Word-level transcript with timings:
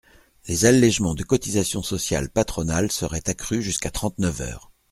Les 0.47 0.65
allégements 0.65 1.13
de 1.13 1.21
cotisations 1.21 1.83
sociales 1.83 2.31
patronales 2.31 2.91
seraient 2.91 3.29
accrus 3.29 3.61
jusqu’à 3.61 3.91
trente-neuf 3.91 4.41
heures». 4.41 4.71